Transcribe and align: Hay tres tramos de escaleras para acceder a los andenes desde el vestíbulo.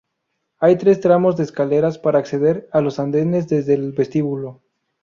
Hay 0.57 0.77
tres 0.79 0.99
tramos 0.99 1.37
de 1.37 1.43
escaleras 1.43 1.99
para 1.99 2.17
acceder 2.17 2.67
a 2.71 2.81
los 2.81 2.97
andenes 2.97 3.47
desde 3.49 3.75
el 3.75 3.91
vestíbulo. 3.91 4.63